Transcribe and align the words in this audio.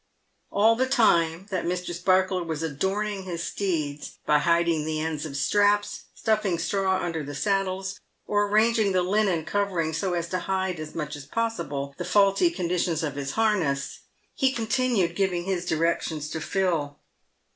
All 0.49 0.75
the 0.75 0.87
time 0.89 1.45
that 1.51 1.63
Mr. 1.67 1.93
Sparkler 1.93 2.43
was 2.43 2.63
adorning 2.63 3.21
his 3.21 3.43
steeds, 3.43 4.17
by 4.25 4.39
hiding 4.39 4.83
the 4.83 4.99
ends 4.99 5.27
of 5.27 5.37
straps, 5.37 6.05
stuffing 6.15 6.57
straw 6.57 6.97
under 6.97 7.23
the 7.23 7.35
saddles, 7.35 7.99
or 8.25 8.49
arranging 8.49 8.93
the 8.93 9.03
linen 9.03 9.45
covering 9.45 9.93
so 9.93 10.15
as 10.15 10.27
to 10.29 10.39
hide, 10.39 10.79
as 10.79 10.95
much 10.95 11.15
as 11.15 11.27
possible, 11.27 11.93
the 11.99 12.03
faulty 12.03 12.49
condition 12.49 12.93
of 13.07 13.13
his 13.15 13.33
harness, 13.33 13.99
he 14.33 14.51
continued 14.51 15.15
giving 15.15 15.43
his 15.43 15.67
directions 15.67 16.31
to 16.31 16.41
Phil. 16.41 16.97